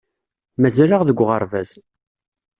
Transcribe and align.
Mazal-aɣ 0.61 1.01
deg 1.05 1.17
uɣerbaz. 1.23 1.71